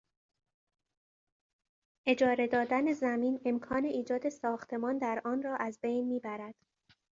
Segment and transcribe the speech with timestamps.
[2.07, 6.55] اجاره دادن زمین امکان ایجاد ساختمان در آنرا از بین میبرد.